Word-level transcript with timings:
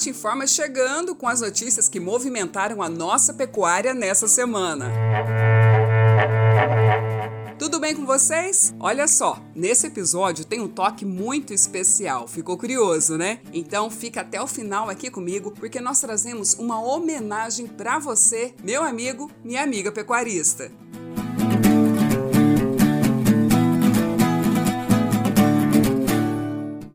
Combate 0.00 0.10
Informa 0.10 0.46
chegando 0.46 1.14
com 1.14 1.26
as 1.26 1.40
notícias 1.40 1.88
que 1.88 1.98
movimentaram 1.98 2.80
a 2.80 2.88
nossa 2.88 3.34
pecuária 3.34 3.92
nessa 3.92 4.28
semana. 4.28 4.90
Tudo 7.58 7.80
bem 7.80 7.94
com 7.94 8.06
vocês? 8.06 8.72
Olha 8.78 9.06
só, 9.06 9.38
nesse 9.54 9.88
episódio 9.88 10.44
tem 10.44 10.60
um 10.60 10.68
toque 10.68 11.04
muito 11.04 11.52
especial. 11.52 12.26
Ficou 12.28 12.56
curioso, 12.56 13.18
né? 13.18 13.40
Então 13.52 13.90
fica 13.90 14.22
até 14.22 14.40
o 14.40 14.46
final 14.46 14.88
aqui 14.88 15.10
comigo, 15.10 15.50
porque 15.50 15.80
nós 15.80 16.00
trazemos 16.00 16.54
uma 16.54 16.80
homenagem 16.80 17.66
para 17.66 17.98
você, 17.98 18.54
meu 18.62 18.82
amigo, 18.82 19.30
minha 19.44 19.62
amiga 19.62 19.92
pecuarista. 19.92 20.70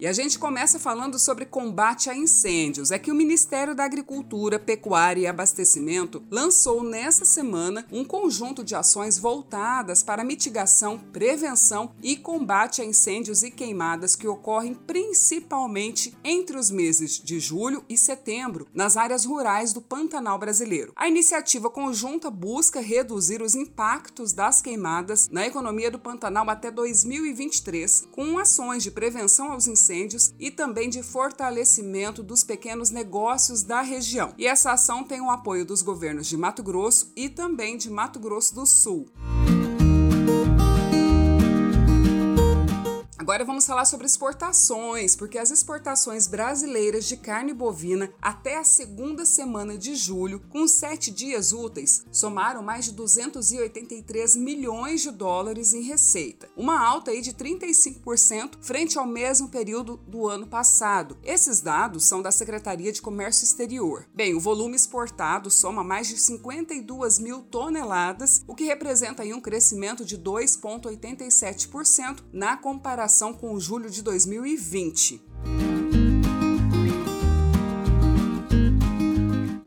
E 0.06 0.08
a 0.08 0.14
gente 0.14 0.38
começa 0.38 0.78
falando 0.78 1.18
sobre 1.18 1.48
combate 1.48 2.12
a 2.12 2.16
incêndios. 2.16 2.92
É 2.92 3.00
que 3.00 3.10
o 3.10 3.16
Ministério 3.16 3.74
da 3.74 3.84
Agricultura, 3.84 4.60
Pecuária 4.60 5.22
e 5.22 5.26
Abastecimento 5.26 6.22
lançou 6.30 6.84
nessa 6.84 7.26
semana 7.26 7.88
um 7.92 8.06
conjunto 8.06 8.64
de 8.64 8.76
ações 8.76 9.18
voltadas 9.18 10.04
para 10.04 10.24
mitigação, 10.24 11.00
prevenção 11.12 11.92
e 12.04 12.16
combate 12.16 12.84
a 12.84 12.86
incêndios 12.86 13.42
e 13.42 13.50
queimadas 13.50 14.16
que 14.16 14.28
ocorrem 14.28 14.76
principalmente 14.76 16.16
entre 16.24 16.56
os 16.56 16.70
meses 16.70 17.20
de 17.20 17.40
julho 17.40 17.84
e 17.90 17.98
setembro 17.98 18.68
nas 18.76 18.98
áreas 18.98 19.26
rurais 19.26 19.74
do 19.74 19.82
Pantanal 19.82 20.38
brasileiro. 20.38 20.94
A 20.96 21.08
iniciativa 21.08 21.68
conjunta 21.68 22.30
busca 22.30 22.80
reduzir 22.80 23.42
os 23.42 23.56
impactos 23.56 24.34
das 24.34 24.62
queimadas 24.62 25.30
na 25.30 25.48
economia 25.48 25.90
do 25.90 25.98
Pantanal 25.98 26.48
até 26.48 26.70
2023, 26.70 28.10
com 28.12 28.38
ações 28.38 28.84
de 28.84 28.92
prevenção 28.92 29.52
aos 29.52 29.66
incêndios 29.66 29.95
incêndios 29.96 30.34
e 30.40 30.52
também 30.52 30.90
de 30.90 31.02
fortalecimento 31.02 32.22
dos 32.22 32.44
pequenos 32.44 32.90
negócios 32.90 33.64
da 33.64 33.82
região. 33.82 34.34
E 34.38 34.46
essa 34.46 34.72
ação 34.72 35.04
tem 35.04 35.22
o 35.22 35.30
apoio 35.30 35.66
dos 35.66 35.82
governos 35.82 36.28
de 36.28 36.38
Mato 36.38 36.62
Grosso 36.62 37.12
e 37.16 37.30
também 37.30 37.78
de 37.78 37.90
Mato 37.90 38.20
Grosso 38.20 38.54
do 38.54 38.66
Sul. 38.66 39.08
Agora 43.36 43.48
vamos 43.48 43.66
falar 43.66 43.84
sobre 43.84 44.06
exportações, 44.06 45.14
porque 45.14 45.38
as 45.38 45.52
exportações 45.52 46.26
brasileiras 46.26 47.04
de 47.04 47.18
carne 47.18 47.54
bovina 47.54 48.10
até 48.22 48.58
a 48.58 48.64
segunda 48.64 49.26
semana 49.26 49.78
de 49.78 49.94
julho, 49.94 50.40
com 50.50 50.66
sete 50.70 51.12
dias 51.12 51.52
úteis, 51.52 52.06
somaram 52.14 52.64
mais 52.64 52.86
de 52.86 52.94
283 52.94 54.38
milhões 54.38 55.02
de 55.02 55.12
dólares 55.12 55.74
em 55.74 55.82
receita, 55.82 56.48
uma 56.56 56.80
alta 56.80 57.12
aí 57.12 57.20
de 57.20 57.34
35% 57.34 58.54
frente 58.62 58.98
ao 58.98 59.06
mesmo 59.06 59.50
período 59.50 59.98
do 60.08 60.30
ano 60.30 60.48
passado. 60.48 61.18
Esses 61.22 61.60
dados 61.60 62.06
são 62.06 62.22
da 62.22 62.32
Secretaria 62.32 62.94
de 62.94 63.02
Comércio 63.02 63.44
Exterior. 63.44 64.08
Bem, 64.14 64.34
o 64.34 64.40
volume 64.40 64.78
exportado 64.78 65.52
soma 65.52 65.84
mais 65.84 66.08
de 66.08 66.18
52 66.18 67.20
mil 67.20 67.42
toneladas, 67.42 68.46
o 68.48 68.56
que 68.56 68.64
representa 68.64 69.24
aí 69.24 69.34
um 69.34 69.42
crescimento 69.42 70.06
de 70.06 70.18
2,87% 70.18 72.24
na 72.32 72.56
comparação 72.56 73.25
comparação 73.26 73.34
com 73.34 73.60
julho 73.60 73.90
de 73.90 74.04
2020. 74.04 75.22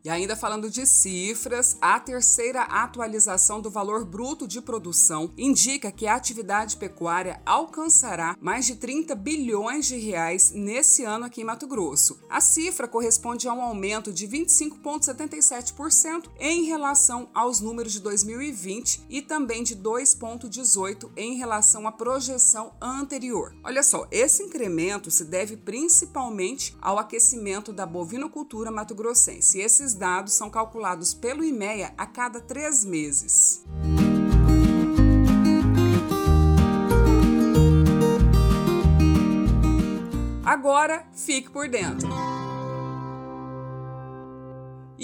E 0.08 0.10
ainda 0.10 0.34
falando 0.34 0.70
de 0.70 0.86
cifras, 0.86 1.76
a 1.82 2.00
terceira 2.00 2.62
atualização 2.62 3.60
do 3.60 3.70
valor 3.70 4.06
bruto 4.06 4.48
de 4.48 4.62
produção 4.62 5.30
indica 5.36 5.92
que 5.92 6.06
a 6.06 6.14
atividade 6.14 6.78
pecuária 6.78 7.42
alcançará 7.44 8.34
mais 8.40 8.64
de 8.64 8.76
30 8.76 9.14
bilhões 9.14 9.84
de 9.84 9.98
reais 9.98 10.50
nesse 10.52 11.04
ano 11.04 11.26
aqui 11.26 11.42
em 11.42 11.44
Mato 11.44 11.66
Grosso. 11.66 12.18
A 12.26 12.40
cifra 12.40 12.88
corresponde 12.88 13.46
a 13.46 13.52
um 13.52 13.60
aumento 13.60 14.10
de 14.10 14.26
25,77% 14.26 16.30
em 16.40 16.64
relação 16.64 17.28
aos 17.34 17.60
números 17.60 17.92
de 17.92 18.00
2020 18.00 19.04
e 19.10 19.20
também 19.20 19.62
de 19.62 19.76
2,18% 19.76 21.10
em 21.18 21.36
relação 21.36 21.86
à 21.86 21.92
projeção 21.92 22.72
anterior. 22.80 23.54
Olha 23.62 23.82
só, 23.82 24.08
esse 24.10 24.42
incremento 24.42 25.10
se 25.10 25.26
deve 25.26 25.58
principalmente 25.58 26.74
ao 26.80 26.98
aquecimento 26.98 27.74
da 27.74 27.84
bovinocultura 27.84 28.70
mato-grossense. 28.70 29.60
Esses 29.60 29.97
dados 29.98 30.32
são 30.32 30.48
calculados 30.48 31.12
pelo 31.12 31.44
IMEA 31.44 31.92
a 31.98 32.06
cada 32.06 32.40
três 32.40 32.84
meses. 32.84 33.64
Agora, 40.42 41.04
fique 41.12 41.50
por 41.50 41.68
dentro. 41.68 42.08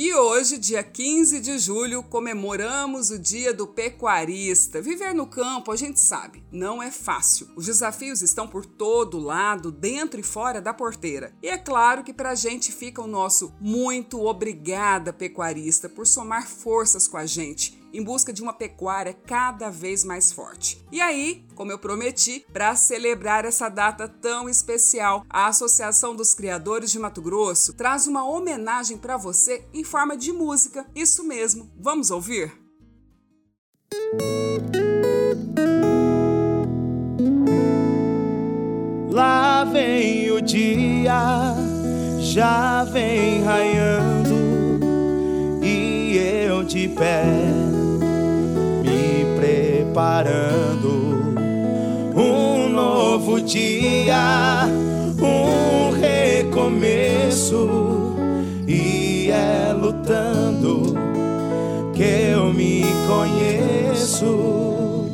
E 0.04 0.12
hoje, 0.12 0.58
dia 0.58 0.82
15 0.82 1.40
de 1.40 1.58
julho, 1.58 2.02
comemoramos 2.02 3.08
o 3.08 3.18
Dia 3.18 3.54
do 3.54 3.66
Pecuarista. 3.66 4.82
Viver 4.82 5.14
no 5.14 5.26
campo, 5.26 5.72
a 5.72 5.76
gente 5.76 5.98
sabe, 5.98 6.44
não 6.52 6.82
é 6.82 6.90
fácil. 6.90 7.48
Os 7.56 7.64
desafios 7.64 8.20
estão 8.20 8.46
por 8.46 8.66
todo 8.66 9.18
lado, 9.18 9.72
dentro 9.72 10.20
e 10.20 10.22
fora 10.22 10.60
da 10.60 10.74
porteira. 10.74 11.34
E 11.42 11.48
é 11.48 11.56
claro 11.56 12.04
que 12.04 12.12
para 12.12 12.32
a 12.32 12.34
gente 12.34 12.70
fica 12.70 13.00
o 13.00 13.06
nosso 13.06 13.54
muito 13.58 14.22
obrigada, 14.26 15.10
pecuarista, 15.10 15.88
por 15.88 16.06
somar 16.06 16.46
forças 16.46 17.08
com 17.08 17.16
a 17.16 17.24
gente 17.24 17.82
em 17.94 18.02
busca 18.02 18.32
de 18.32 18.42
uma 18.42 18.52
pecuária 18.52 19.16
cada 19.26 19.70
vez 19.70 20.04
mais 20.04 20.32
forte. 20.32 20.84
E 20.90 21.00
aí, 21.00 21.44
como 21.54 21.70
eu 21.70 21.78
prometi, 21.78 22.44
para 22.52 22.74
celebrar 22.74 23.44
essa 23.44 23.68
data 23.68 24.08
tão 24.08 24.48
especial, 24.48 25.24
a 25.30 25.46
Associação 25.46 26.16
dos 26.16 26.34
Criadores 26.34 26.90
de 26.90 26.98
Mato 26.98 27.22
Grosso 27.22 27.72
traz 27.72 28.08
uma 28.08 28.28
homenagem 28.28 28.98
para 28.98 29.16
você 29.16 29.64
em 29.72 29.84
forma 29.84 30.16
de 30.16 30.32
música. 30.32 30.84
Isso 30.94 31.22
mesmo, 31.22 31.70
vamos 31.78 32.10
ouvir? 32.10 32.52
Lá 39.08 39.64
vem 39.64 40.32
o 40.32 40.40
dia, 40.40 41.54
já 42.18 42.82
vem 42.82 43.44
raiando, 43.44 44.34
e 45.62 46.16
eu 46.16 46.64
de 46.64 46.88
pé 46.88 47.83
preparando 49.94 51.36
um 52.16 52.68
novo 52.68 53.40
dia, 53.40 54.66
um 55.20 55.92
recomeço, 55.92 57.68
e 58.66 59.30
é 59.30 59.72
lutando 59.72 60.96
que 61.94 62.02
eu 62.02 62.52
me 62.52 62.82
conheço. 63.06 65.06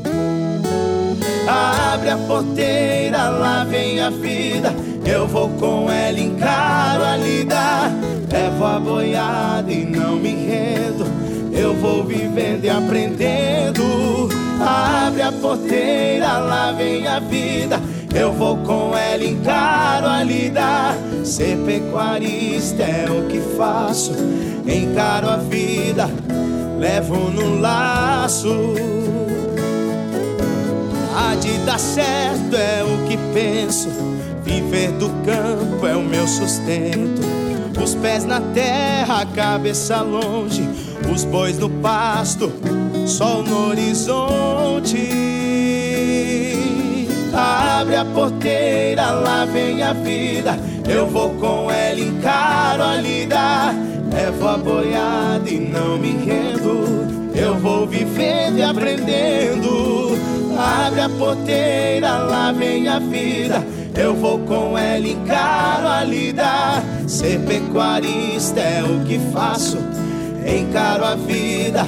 Abre 1.46 2.08
a 2.08 2.16
porteira, 2.16 3.28
lá 3.28 3.64
vem 3.64 4.00
a 4.00 4.08
vida. 4.08 4.74
Eu 5.04 5.26
vou 5.26 5.50
com 5.50 5.90
ela, 5.90 6.18
encaro 6.18 7.04
a 7.04 7.18
lida. 7.18 7.92
Levo 8.32 8.64
a 8.64 8.80
boiada 8.80 9.70
e 9.70 9.84
não 9.84 10.16
me 10.16 10.30
rendo. 10.30 11.04
Eu 11.52 11.74
vou 11.74 12.02
vivendo 12.02 12.64
e 12.64 12.70
aprendendo. 12.70 14.39
Abre 14.60 15.22
a 15.22 15.32
porteira, 15.32 16.38
lá 16.38 16.72
vem 16.72 17.06
a 17.06 17.18
vida. 17.18 17.80
Eu 18.14 18.32
vou 18.32 18.58
com 18.58 18.94
ela, 18.96 19.24
encaro 19.24 20.06
a 20.06 20.22
lida. 20.22 20.94
Ser 21.24 21.56
pecuarista 21.64 22.82
é 22.82 23.06
o 23.10 23.26
que 23.26 23.40
faço. 23.56 24.12
Encaro 24.66 25.30
a 25.30 25.36
vida, 25.36 26.10
levo 26.78 27.16
no 27.30 27.58
laço. 27.58 28.74
Há 31.16 31.34
de 31.36 31.56
dar 31.64 31.78
certo 31.78 32.54
é 32.54 32.84
o 32.84 33.08
que 33.08 33.16
penso. 33.32 33.88
Viver 34.44 34.92
do 34.92 35.08
campo 35.24 35.86
é 35.86 35.96
o 35.96 36.02
meu 36.02 36.26
sustento. 36.26 37.22
Os 37.82 37.94
pés 37.94 38.26
na 38.26 38.40
terra, 38.52 39.22
a 39.22 39.26
cabeça 39.26 40.02
longe. 40.02 40.68
Os 41.10 41.24
bois 41.24 41.58
no 41.58 41.70
pasto 41.70 42.52
sol 43.10 43.42
no 43.42 43.70
horizonte. 43.70 44.96
Abre 47.34 47.96
a 47.96 48.04
porteira, 48.04 49.10
lá 49.10 49.44
vem 49.44 49.82
a 49.82 49.92
vida. 49.92 50.56
Eu 50.88 51.08
vou 51.08 51.30
com 51.30 51.70
ela, 51.70 51.98
encaro 51.98 52.82
a 52.84 52.96
lida. 52.96 53.74
Levo 54.12 54.48
a 54.48 54.56
boiada 54.56 55.50
e 55.50 55.58
não 55.58 55.98
me 55.98 56.12
rendo. 56.24 57.30
Eu 57.34 57.56
vou 57.56 57.86
vivendo 57.86 58.58
e 58.58 58.62
aprendendo. 58.62 60.16
Abre 60.56 61.00
a 61.00 61.08
porteira, 61.08 62.18
lá 62.18 62.52
vem 62.52 62.86
a 62.86 63.00
vida. 63.00 63.64
Eu 63.96 64.14
vou 64.14 64.38
com 64.40 64.78
ela, 64.78 65.06
encaro 65.06 65.88
a 65.88 66.04
lida. 66.04 66.82
Ser 67.08 67.40
pecuarista 67.40 68.60
é 68.60 68.84
o 68.84 69.04
que 69.04 69.18
faço. 69.32 69.78
Encaro 70.46 71.04
a 71.04 71.14
vida 71.16 71.86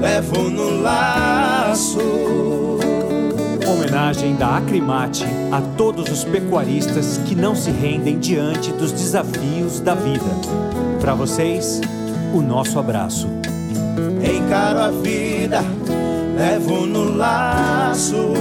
levo 0.00 0.48
no 0.50 0.80
laço. 0.80 2.00
Homenagem 3.68 4.34
da 4.34 4.56
Acrimate 4.56 5.24
a 5.52 5.60
todos 5.76 6.10
os 6.10 6.24
pecuaristas 6.24 7.18
que 7.26 7.34
não 7.34 7.54
se 7.54 7.70
rendem 7.70 8.18
diante 8.18 8.72
dos 8.72 8.92
desafios 8.92 9.78
da 9.80 9.94
vida. 9.94 10.24
Para 11.00 11.14
vocês, 11.14 11.80
o 12.34 12.40
nosso 12.40 12.78
abraço. 12.78 13.28
Encaro 14.22 14.78
a 14.80 14.90
vida, 14.90 15.62
levo 16.36 16.86
no 16.86 17.16
laço. 17.16 18.32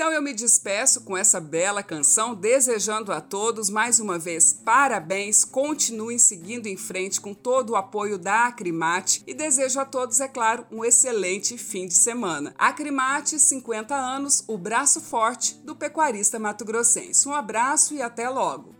Então 0.00 0.14
eu 0.14 0.22
me 0.22 0.32
despeço 0.32 1.02
com 1.02 1.14
essa 1.14 1.38
bela 1.38 1.82
canção, 1.82 2.34
desejando 2.34 3.12
a 3.12 3.20
todos 3.20 3.68
mais 3.68 4.00
uma 4.00 4.18
vez 4.18 4.50
parabéns, 4.50 5.44
continuem 5.44 6.18
seguindo 6.18 6.68
em 6.68 6.76
frente 6.76 7.20
com 7.20 7.34
todo 7.34 7.74
o 7.74 7.76
apoio 7.76 8.16
da 8.16 8.46
Acrimate 8.46 9.22
e 9.26 9.34
desejo 9.34 9.78
a 9.78 9.84
todos, 9.84 10.18
é 10.18 10.26
claro, 10.26 10.66
um 10.72 10.82
excelente 10.82 11.58
fim 11.58 11.86
de 11.86 11.92
semana. 11.92 12.54
Acrimate, 12.56 13.38
50 13.38 13.94
anos, 13.94 14.42
o 14.48 14.56
braço 14.56 15.02
forte 15.02 15.56
do 15.64 15.76
pecuarista 15.76 16.38
mato-grossense. 16.38 17.28
Um 17.28 17.34
abraço 17.34 17.92
e 17.92 18.00
até 18.00 18.26
logo. 18.30 18.74